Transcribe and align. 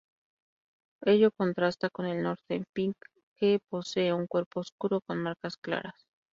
Ello 1.05 1.29
contrasta 1.29 1.91
con 1.91 2.07
el 2.07 2.23
northern 2.23 2.65
pike 2.73 2.97
que 3.37 3.59
posee 3.69 4.11
un 4.13 4.25
cuerpo 4.25 4.61
oscuro 4.61 4.99
con 5.01 5.21
marcas 5.21 5.57
claras. 5.57 5.93